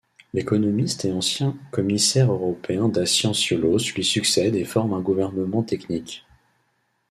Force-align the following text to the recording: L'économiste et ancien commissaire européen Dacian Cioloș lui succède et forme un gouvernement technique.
L'économiste 0.33 1.05
et 1.05 1.11
ancien 1.11 1.55
commissaire 1.71 2.31
européen 2.31 2.89
Dacian 2.89 3.33
Cioloș 3.33 3.93
lui 3.93 4.03
succède 4.03 4.55
et 4.55 4.65
forme 4.65 4.93
un 4.93 4.99
gouvernement 4.99 5.61
technique. 5.61 6.25